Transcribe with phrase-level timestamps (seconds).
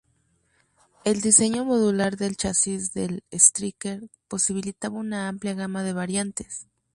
[1.05, 6.65] El diseño modular del chasis del Stryker posibilita una amplia gama de variantes.